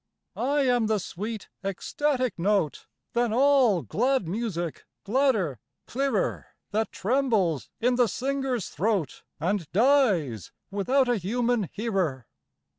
[0.35, 7.97] I am the sweet ecstatic note Than all glad music gladder, clearer, That trembles in
[7.97, 12.25] the singer's throat, And dies without a human hearer.